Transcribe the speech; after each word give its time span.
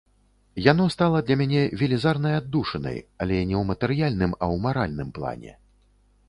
Яно 0.71 0.85
стала 0.93 1.19
для 1.27 1.35
мяне 1.41 1.61
велізарнай 1.81 2.33
аддушынай, 2.39 2.97
але 3.21 3.37
не 3.51 3.55
ў 3.61 3.61
матэрыяльным, 3.73 4.31
а 4.39 4.43
ў 4.53 4.65
маральным 4.65 5.09
плане. 5.21 5.53